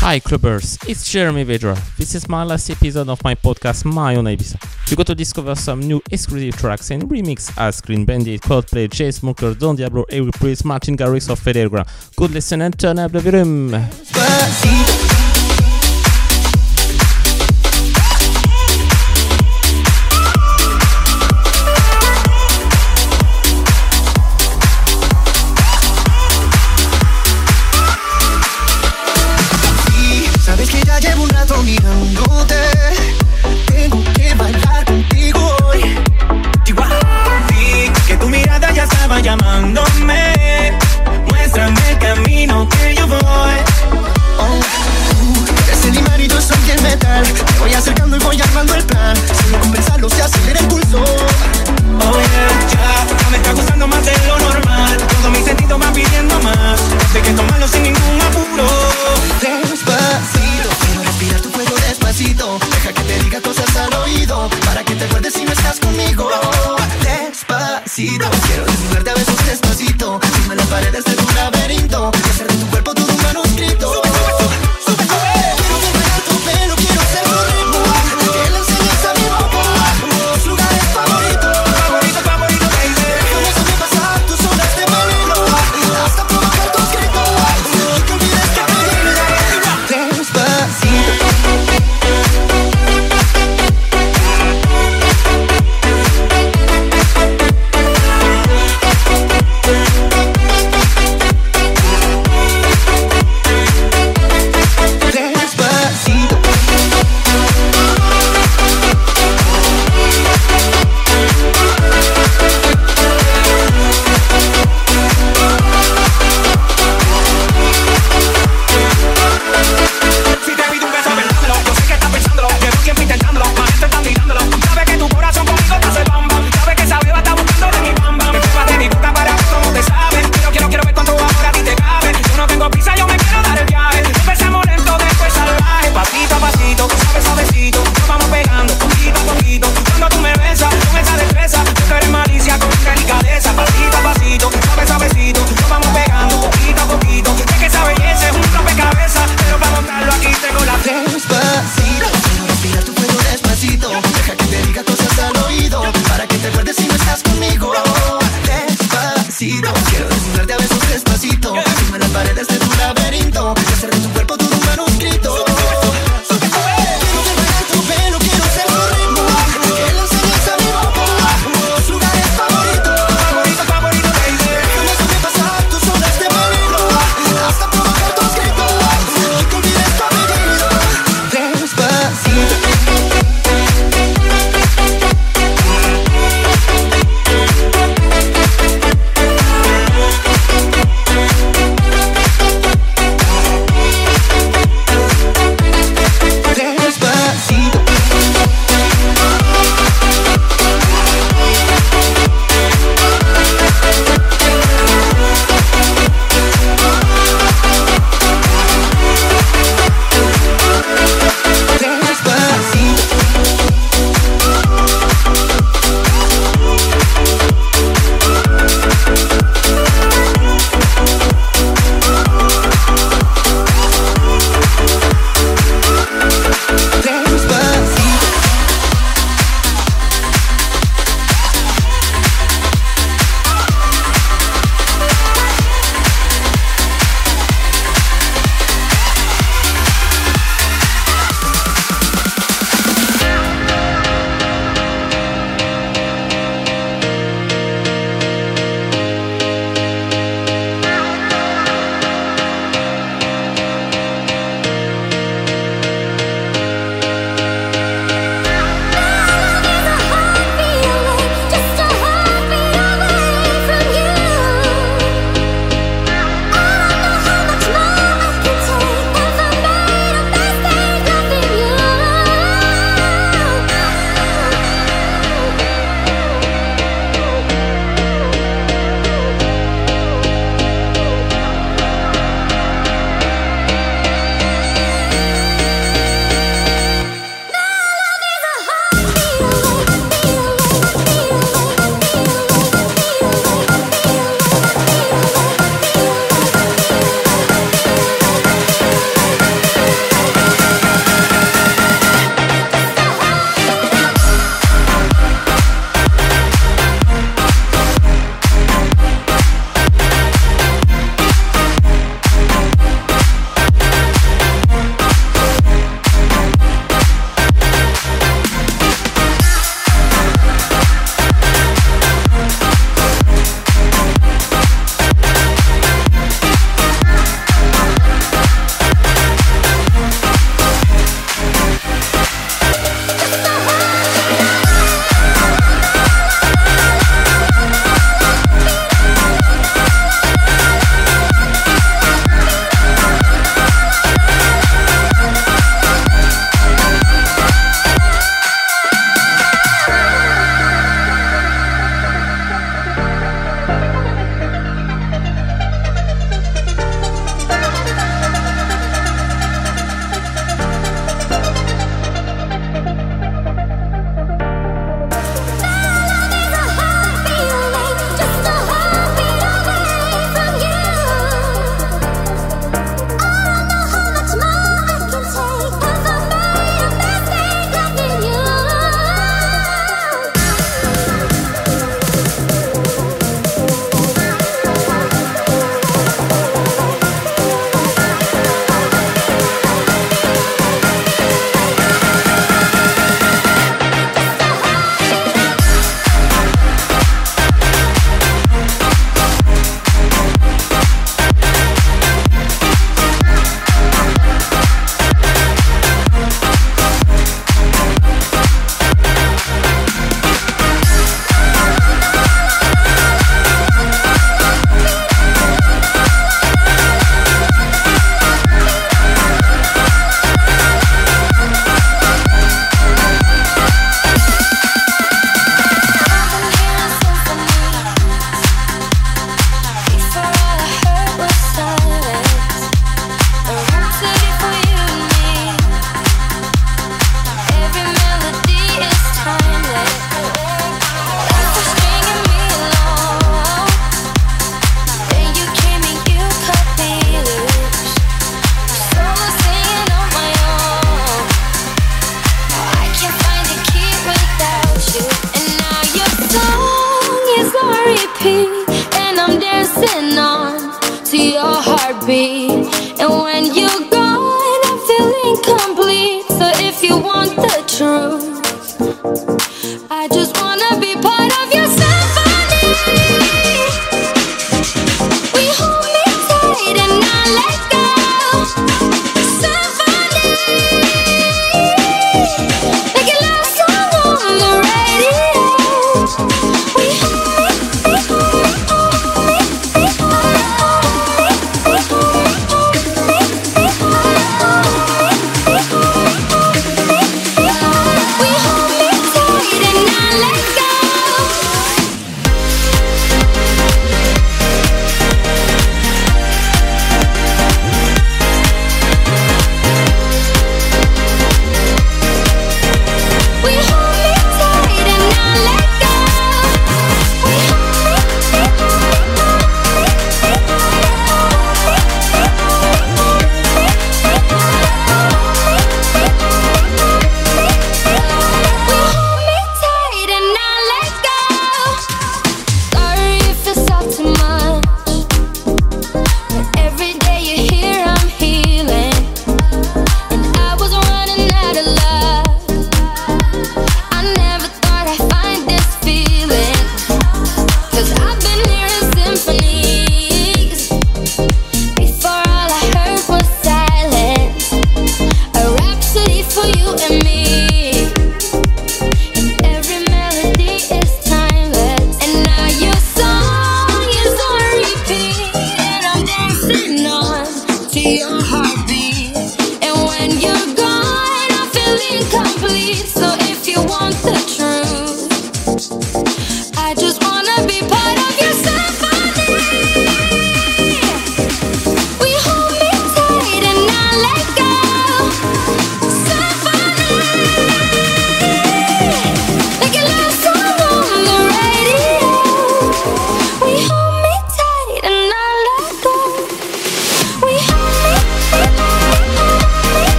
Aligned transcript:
Hi 0.00 0.20
Clubbers, 0.20 0.88
it's 0.88 1.10
Jeremy 1.10 1.44
Vedra. 1.44 1.76
This 1.96 2.14
is 2.14 2.28
my 2.28 2.44
last 2.44 2.70
episode 2.70 3.08
of 3.08 3.22
my 3.24 3.34
podcast 3.34 3.84
My 3.84 4.14
Own 4.14 4.26
Ibiza. 4.26 4.90
You 4.90 4.96
got 4.96 5.08
to 5.08 5.14
discover 5.14 5.56
some 5.56 5.80
new 5.80 6.00
exclusive 6.12 6.56
tracks 6.56 6.92
and 6.92 7.02
remix 7.10 7.52
as 7.58 7.80
Clean 7.80 8.04
Bandit, 8.04 8.40
Coldplay, 8.42 8.88
Chainsmokers, 8.88 9.58
Don 9.58 9.74
Diablo, 9.74 10.04
Eric 10.08 10.34
Prydz, 10.34 10.64
Martin 10.64 10.96
Garrix 10.96 11.28
or 11.28 11.34
Federa. 11.34 11.84
Good 12.16 12.30
listen 12.30 12.62
and 12.62 12.78
turn 12.78 13.00
up 13.00 13.10
the 13.10 13.20
volume. 13.20 15.07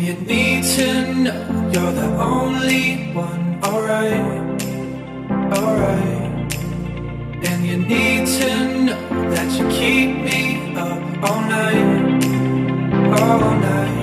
And 0.00 0.08
you 0.08 0.14
need 0.24 0.64
to 0.64 1.12
know 1.12 1.70
you're 1.74 1.92
the 1.92 2.08
only 2.18 3.12
one, 3.12 3.60
alright, 3.62 4.62
alright. 5.58 6.54
And 7.44 7.66
you 7.66 7.76
need 7.76 8.26
to 8.26 8.84
know 8.86 9.30
that 9.34 9.52
you 9.58 9.68
keep 9.68 10.16
me 10.24 10.74
up 10.74 11.22
all 11.22 11.42
night, 11.42 12.24
all 13.20 13.50
night. 13.60 13.99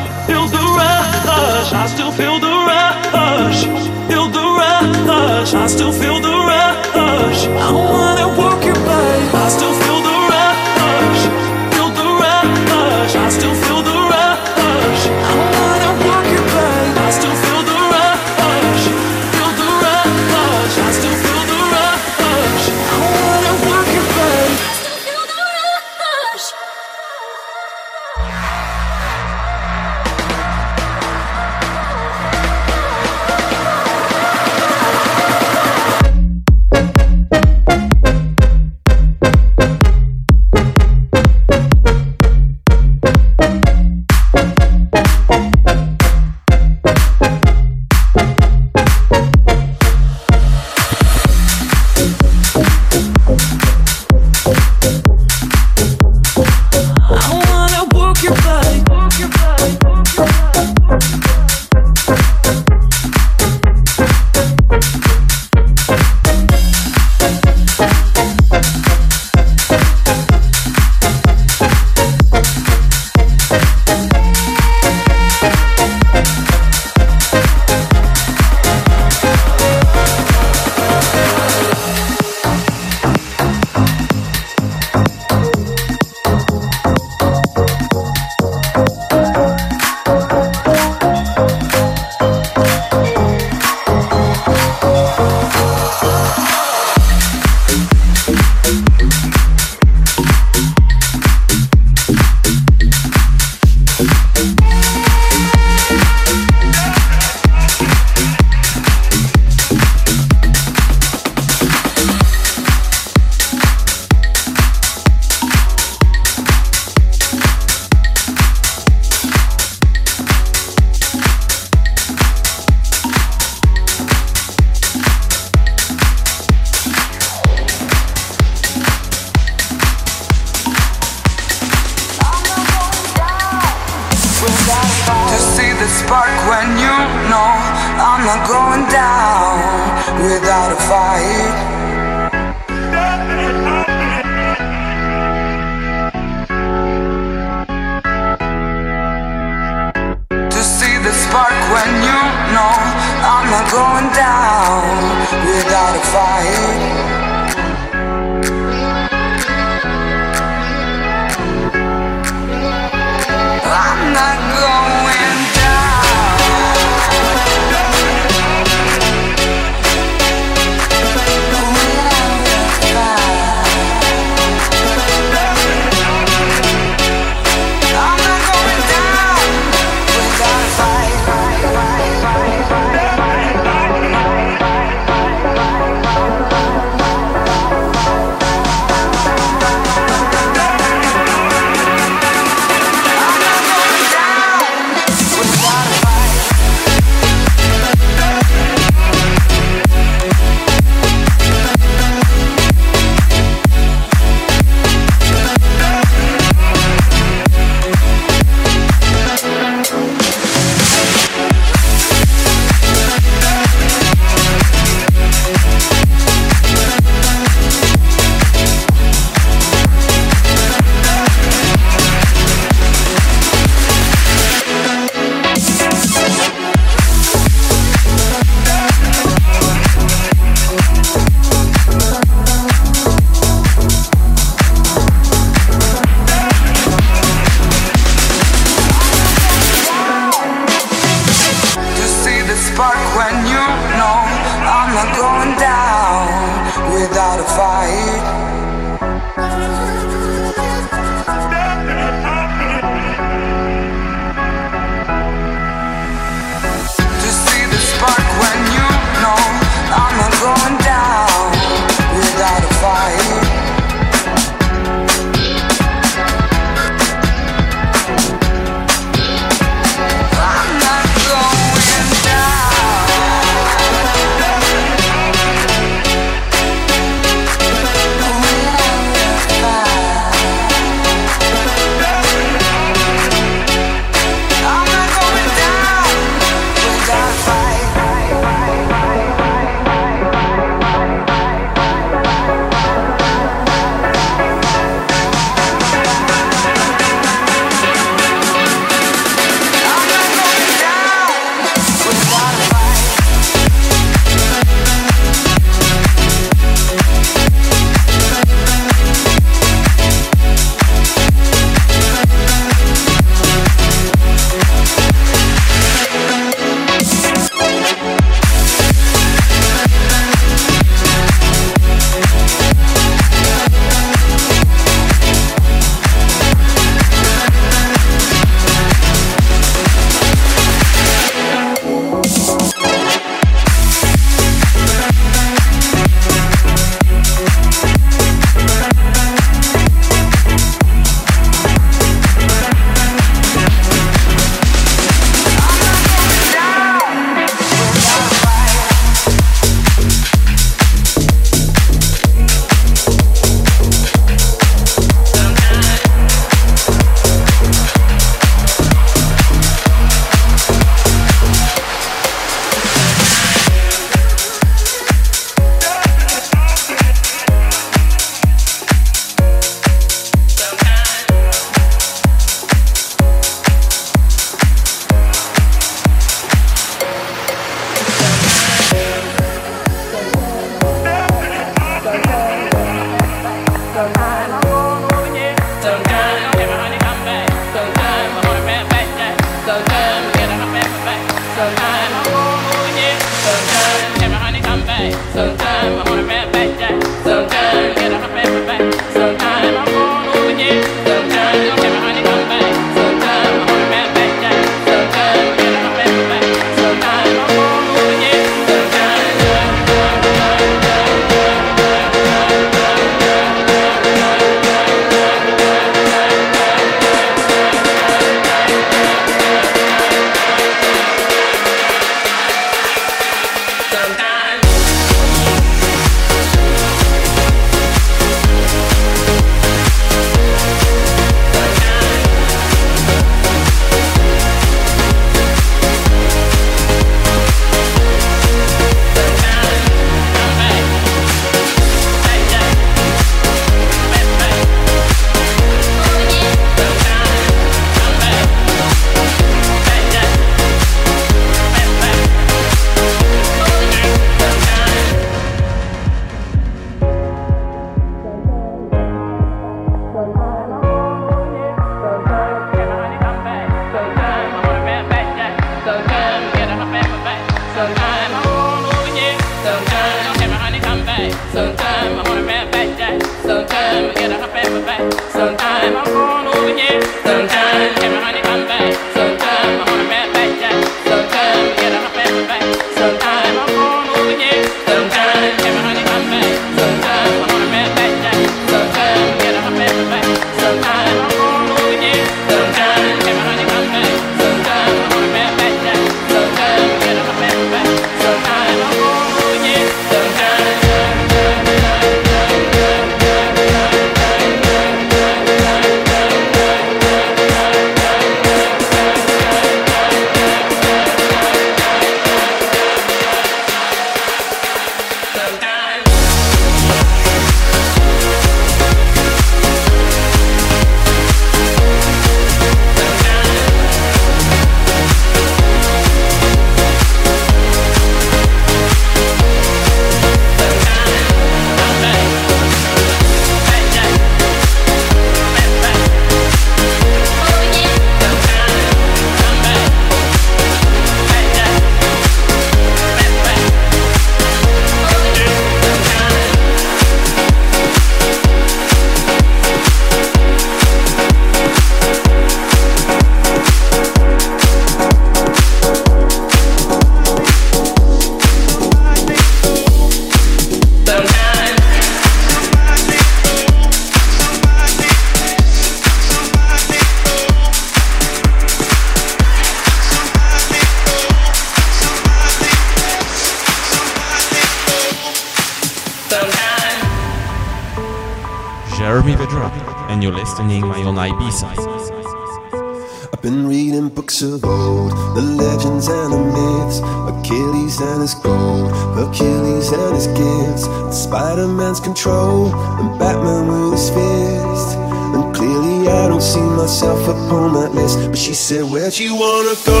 I've 581.62 583.40
been 583.40 583.68
reading 583.68 584.08
books 584.08 584.42
of 584.42 584.64
old, 584.64 585.12
the 585.36 585.42
legends 585.42 586.08
and 586.08 586.32
the 586.32 586.38
myths, 586.50 586.98
Achilles 587.30 588.00
and 588.00 588.22
his 588.22 588.34
gold, 588.34 588.90
Hercules 589.14 589.92
and 589.92 590.16
his 590.16 590.26
gifts, 590.34 590.88
Spider-Man's 591.16 592.00
control, 592.00 592.74
and 592.74 593.16
Batman 593.20 593.68
with 593.68 593.92
his 593.92 594.10
fist. 594.10 594.98
And 594.98 595.54
clearly 595.54 596.08
I 596.08 596.26
don't 596.26 596.42
see 596.42 596.58
myself 596.60 597.22
upon 597.28 597.74
that 597.74 597.94
list. 597.94 598.18
But 598.30 598.38
she 598.38 598.52
said, 598.52 598.82
Where'd 598.82 599.16
you 599.16 599.36
wanna 599.36 599.76
go? 599.86 600.00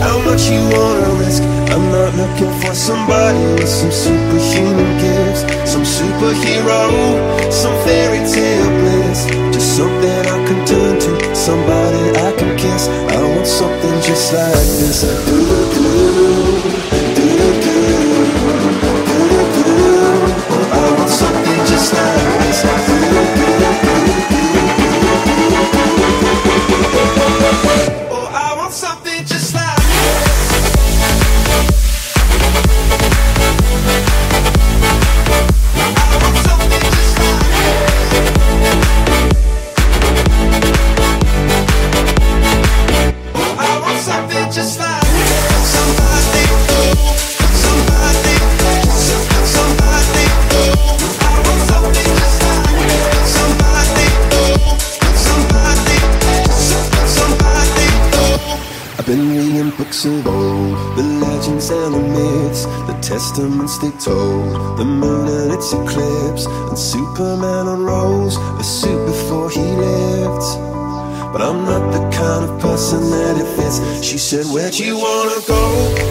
How 0.00 0.18
much 0.24 0.48
you 0.48 0.64
wanna 0.72 1.12
risk? 1.20 1.42
I'm 1.76 1.92
not 1.92 2.14
looking 2.16 2.52
for 2.60 2.74
somebody 2.74 3.44
with 3.60 3.68
some 3.68 3.92
superhuman 3.92 4.96
gifts, 4.96 5.42
some 5.70 5.84
superhero, 5.84 7.52
some 7.52 7.76
fairy 7.84 8.24
tale 8.32 8.75
somebody 11.46 12.10
I 12.26 12.32
can 12.32 12.56
kiss. 12.58 12.88
I 12.88 13.22
want 13.22 13.46
something 13.46 13.94
just 14.02 14.32
like 14.32 14.66
this. 14.82 15.75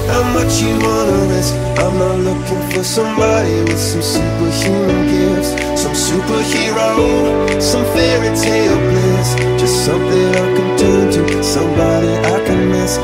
How 0.08 0.24
much 0.34 0.62
you 0.62 0.78
wanna 0.86 1.34
risk? 1.34 1.54
I'm 1.82 1.98
not 1.98 2.18
looking 2.20 2.62
for 2.72 2.84
somebody 2.84 3.56
with 3.62 3.80
some 3.80 4.02
superhuman 4.02 5.02
gifts, 5.10 5.50
some 5.82 5.94
superhero, 5.94 7.62
some 7.62 7.86
fairy 7.94 8.36
tale 8.38 8.78
bliss. 8.90 9.36
Just 9.60 9.86
something 9.86 10.30
I 10.44 10.48
can 10.56 10.78
turn 10.78 11.12
to, 11.12 11.44
somebody 11.44 12.10
I 12.34 12.38
can 12.46 12.70
miss. 12.70 12.98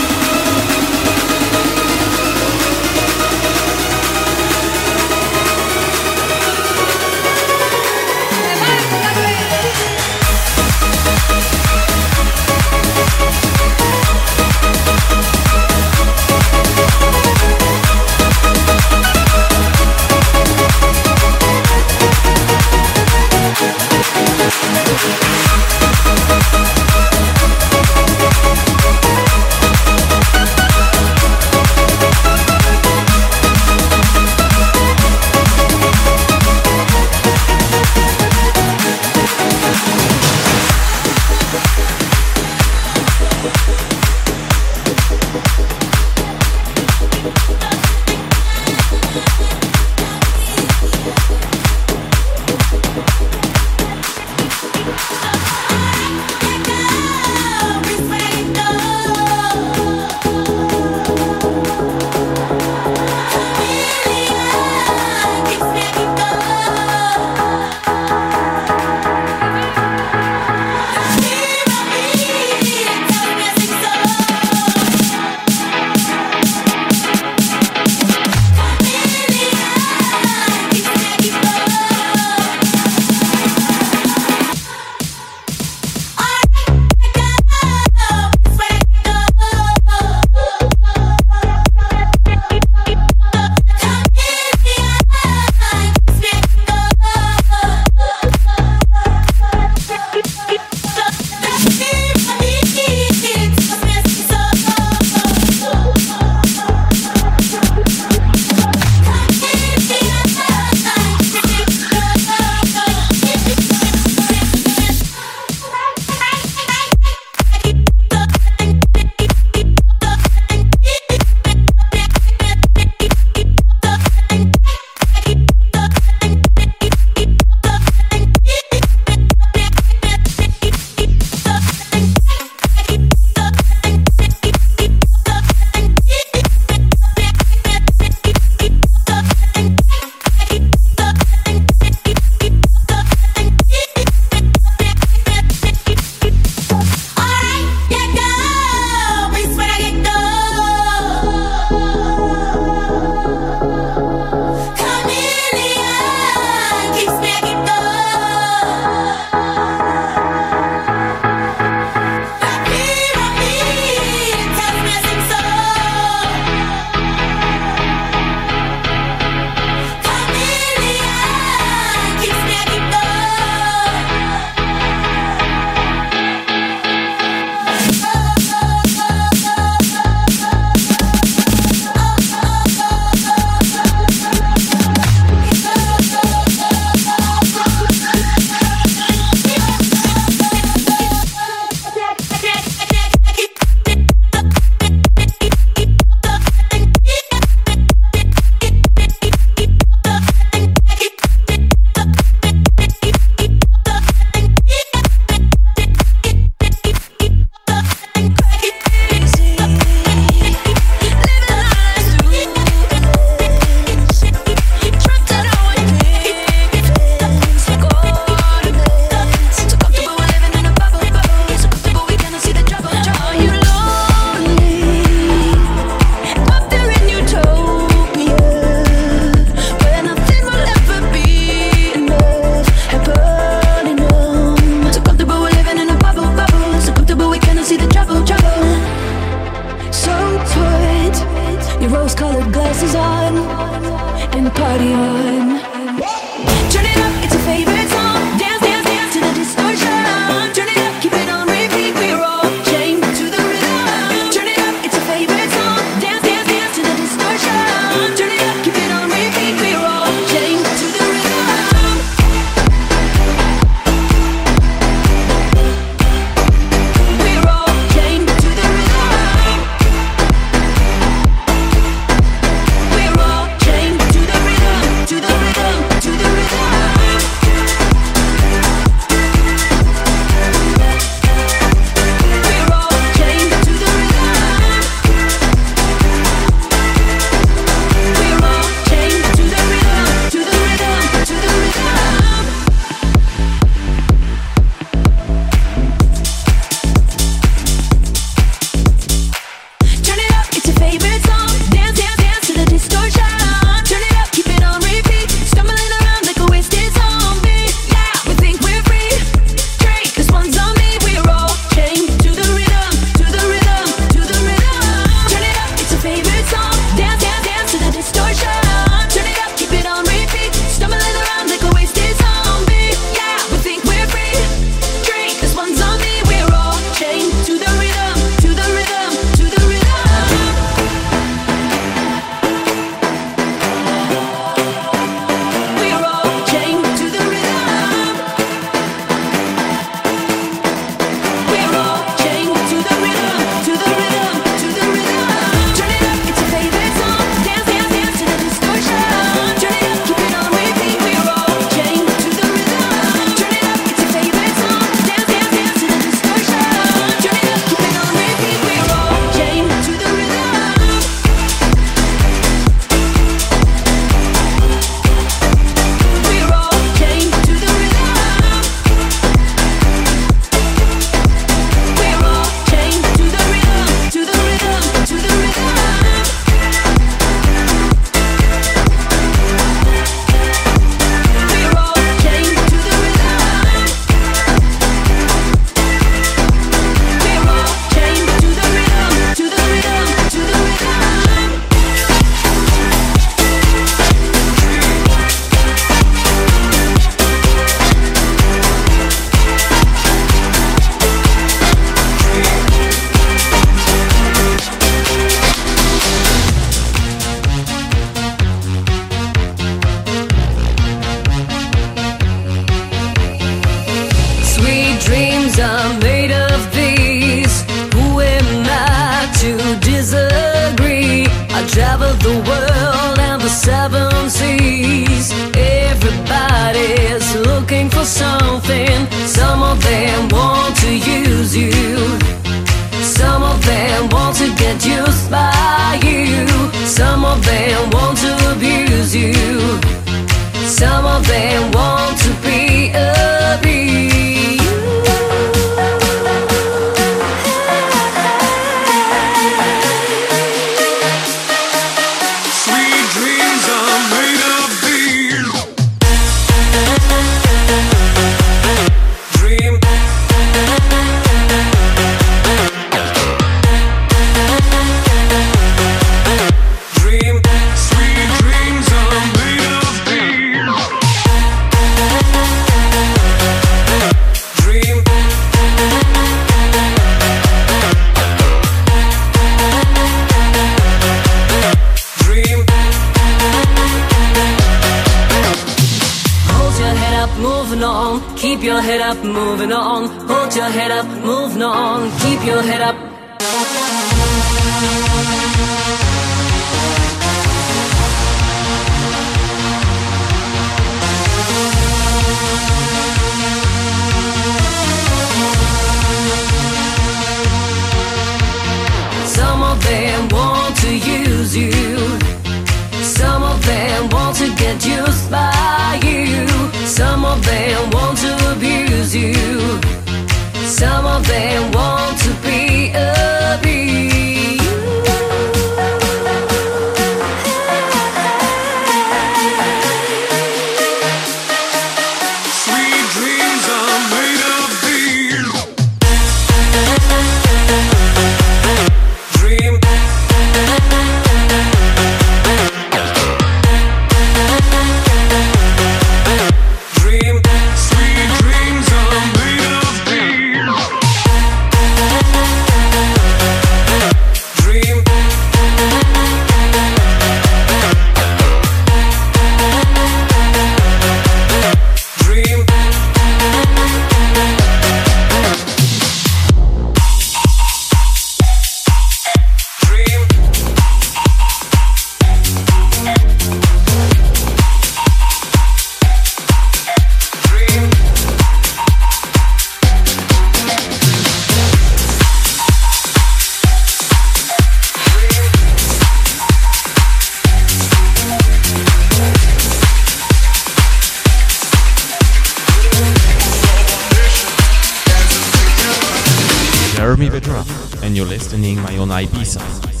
Jeremy 597.21 597.39
Vedra, 597.39 598.03
and 598.03 598.17
you're 598.17 598.25
listening 598.25 598.81
my 598.81 598.97
own 598.97 599.09
Ibiza. 599.09 600.00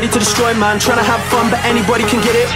Ready 0.00 0.12
to 0.12 0.18
destroy, 0.18 0.54
man. 0.54 0.78
Trying 0.80 0.96
to 0.96 1.04
have 1.04 1.20
fun, 1.28 1.50
but 1.50 1.60
anybody 1.64 2.04
can 2.04 2.24
get 2.24 2.32
it. 2.32 2.48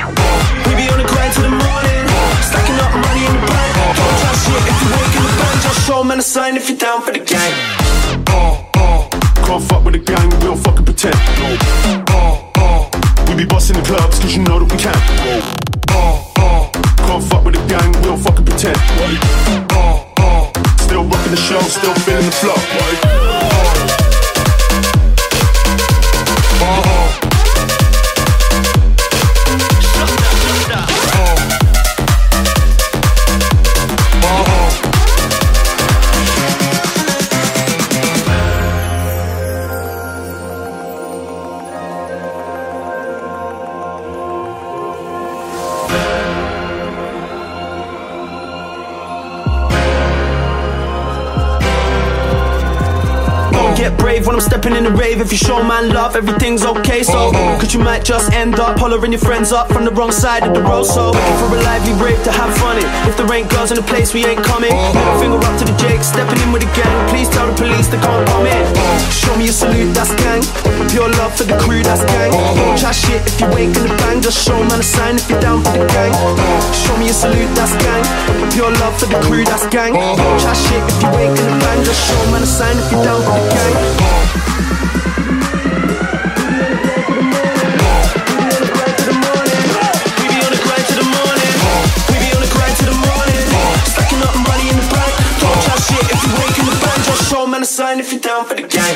We 0.64 0.72
be 0.80 0.88
on 0.88 0.97
the 0.97 1.05
grind 1.05 1.32
till 1.34 1.45
the 1.45 1.53
morning, 1.53 2.05
stacking 2.40 2.78
up 2.80 2.92
money 2.97 3.28
in 3.28 3.32
the 3.36 3.45
bank. 3.45 3.72
Don't 4.01 4.16
try 4.16 4.32
shit 4.32 4.64
if 4.64 4.76
you 4.80 4.88
wake 4.97 5.12
in 5.12 5.24
the 5.28 5.34
bank. 5.36 5.57
Just 5.61 5.86
show 5.86 6.03
man 6.03 6.18
a 6.18 6.22
sign 6.22 6.57
if 6.57 6.70
you're 6.70 6.78
down 6.78 7.03
for 7.03 7.12
the 7.12 7.20
you 55.35 55.39
show 55.51 55.59
man 55.66 55.91
love, 55.91 56.14
everything's 56.14 56.62
okay. 56.62 57.03
So, 57.03 57.35
uh-huh. 57.35 57.59
cause 57.59 57.74
you 57.74 57.82
might 57.82 58.07
just 58.07 58.30
end 58.30 58.62
up 58.62 58.78
hollering 58.78 59.11
your 59.11 59.18
friends 59.20 59.51
up 59.51 59.66
from 59.66 59.82
the 59.85 59.91
wrong 59.91 60.14
side 60.14 60.47
of 60.47 60.55
the 60.55 60.62
road. 60.62 60.87
So, 60.87 61.11
for 61.11 61.51
a 61.51 61.59
lively 61.66 61.91
rave 61.99 62.22
to 62.22 62.30
have 62.30 62.55
fun 62.62 62.78
in. 62.78 62.87
If 63.11 63.18
there 63.18 63.26
ain't 63.35 63.51
girls 63.51 63.74
in 63.74 63.76
the 63.82 63.82
place, 63.82 64.14
we 64.14 64.22
ain't 64.22 64.47
coming. 64.47 64.70
Middle 64.70 65.18
finger 65.18 65.43
up 65.43 65.59
to 65.59 65.66
the 65.66 65.74
Jake, 65.74 66.07
stepping 66.07 66.39
in 66.39 66.55
with 66.55 66.62
the 66.62 66.70
gang. 66.78 66.95
Please 67.11 67.26
tell 67.35 67.51
the 67.51 67.57
police 67.59 67.91
they 67.91 67.99
can't 67.99 68.22
come 68.30 68.47
in. 68.47 68.62
Show 69.11 69.35
me 69.35 69.51
a 69.51 69.55
salute, 69.55 69.91
that's 69.91 70.14
gang. 70.22 70.39
Pure 70.95 71.11
love 71.18 71.35
for 71.35 71.51
the 71.51 71.59
crew, 71.59 71.82
that's 71.82 72.07
gang. 72.14 72.30
Don't 72.30 72.78
try 72.78 72.95
shit 72.95 73.18
if 73.26 73.35
you 73.43 73.51
ain't 73.59 73.74
gonna 73.74 73.91
bang. 74.07 74.22
Just 74.22 74.39
show 74.39 74.62
man 74.70 74.78
a 74.78 74.87
sign 74.87 75.18
if 75.18 75.26
you're 75.26 75.43
down 75.43 75.66
for 75.66 75.74
the 75.74 75.82
gang. 75.91 76.14
Show 76.70 76.95
me 77.03 77.11
a 77.11 77.14
salute, 77.14 77.51
that's 77.59 77.74
gang. 77.82 78.07
Pure 78.55 78.70
love 78.78 78.95
for 79.03 79.11
the 79.11 79.18
crew, 79.26 79.43
that's 79.43 79.66
gang. 79.66 79.99
Don't 79.99 80.39
try 80.39 80.55
shit 80.55 80.78
if 80.78 81.03
you 81.03 81.11
ain't 81.18 81.35
gonna 81.35 81.59
bang. 81.59 81.82
Just 81.82 81.99
show 82.07 82.22
man 82.30 82.47
a 82.47 82.47
sign 82.47 82.78
if 82.78 82.87
you're 82.95 83.03
down 83.03 83.18
for 83.18 83.35
the 83.35 83.43
gang. 83.51 84.54
A 97.65 97.67
sign 97.67 97.99
if 97.99 98.12
you're 98.12 98.21
down 98.21 98.45
for 98.45 98.55
the 98.55 98.61
gang. 98.61 98.95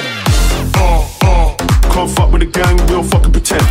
uh, 0.76 1.08
uh, 1.22 1.56
can't 1.90 2.10
fuck 2.10 2.30
with 2.30 2.42
the 2.42 2.50
gang, 2.52 2.76
we 2.76 2.86
don't 2.86 3.02
fucking 3.02 3.32
pretend. 3.32 3.62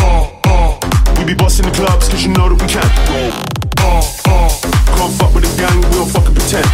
Uh, 0.00 0.28
uh, 0.46 0.80
we 1.16 1.24
be 1.26 1.34
busting 1.34 1.64
the 1.64 1.70
clubs 1.70 2.08
cause 2.08 2.24
you 2.24 2.32
know 2.32 2.48
that 2.48 2.60
we 2.60 2.66
can. 2.66 2.82
Uh, 3.06 4.02
uh, 4.26 4.50
can't 4.98 5.14
fuck 5.14 5.32
with 5.32 5.44
the 5.46 5.62
gang, 5.62 5.76
we 5.76 5.90
don't 5.94 6.10
fucking 6.10 6.34
pretend. 6.34 6.66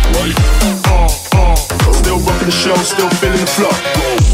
Uh, 0.89 1.13
uh, 1.37 1.93
still 1.93 2.19
rocking 2.21 2.47
the 2.47 2.53
show, 2.53 2.75
still 2.77 3.11
feeling 3.21 3.41
the 3.41 3.47
flow. 3.47 4.26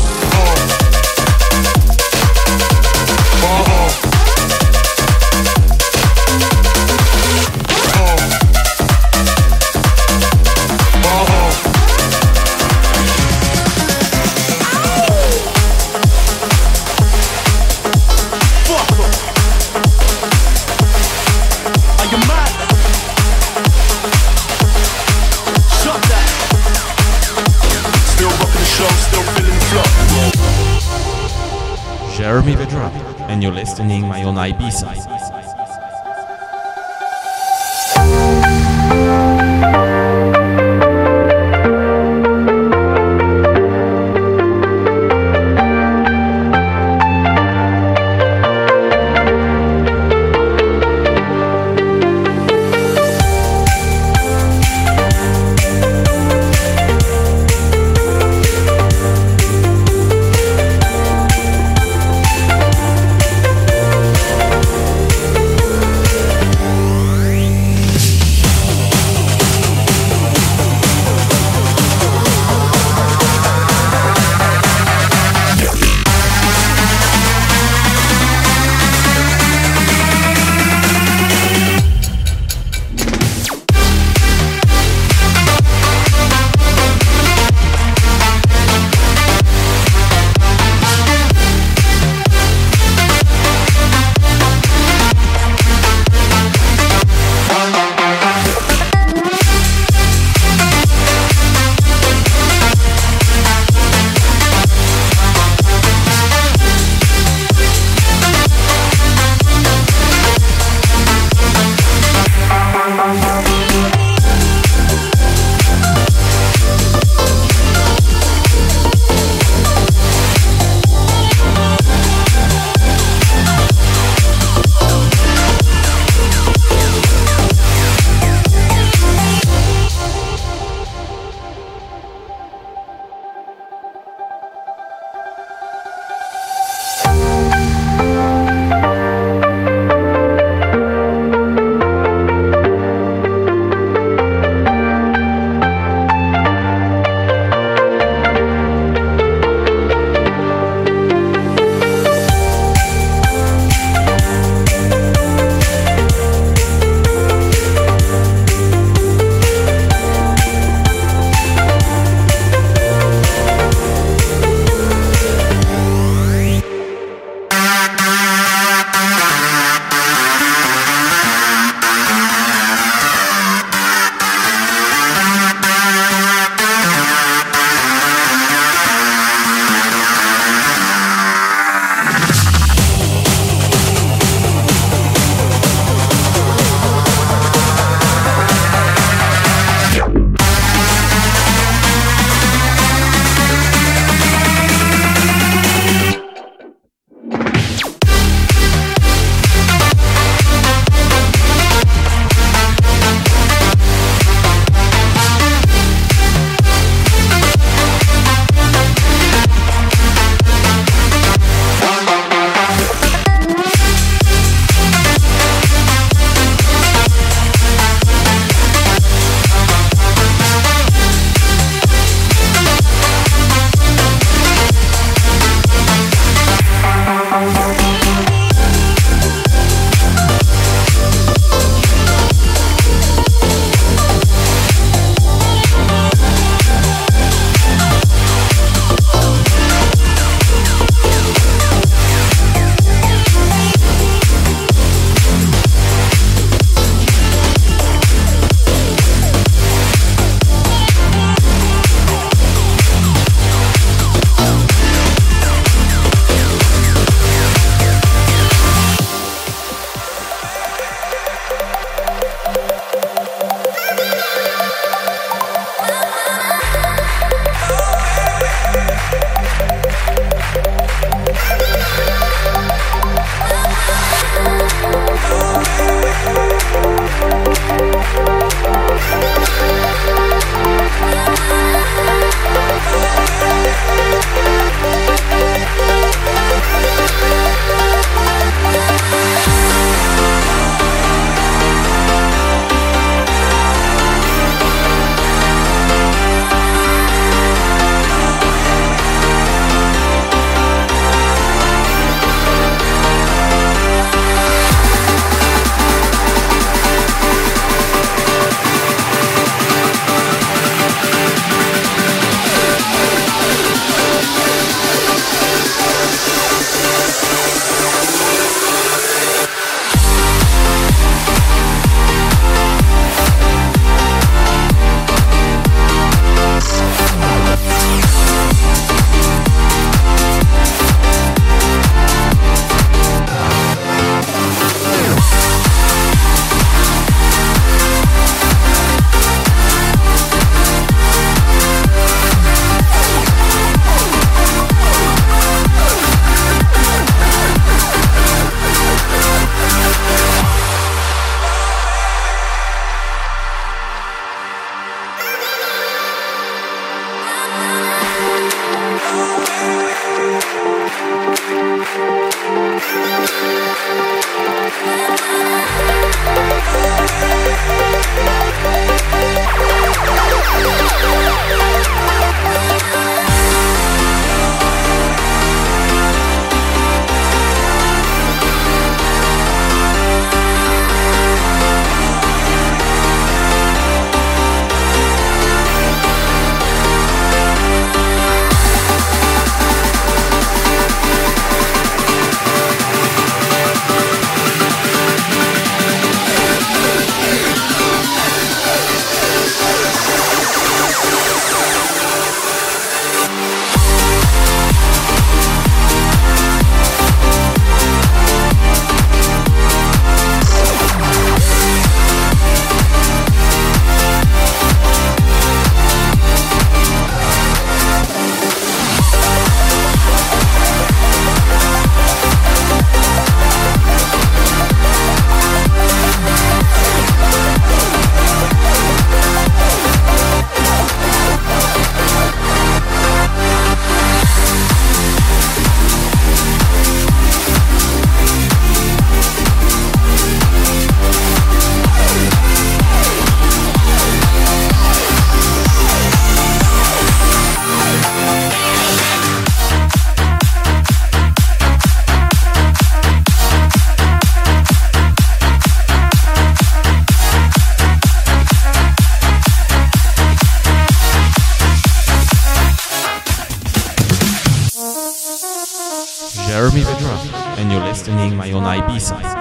Own 468.55 468.65
Ibiza. 468.65 469.32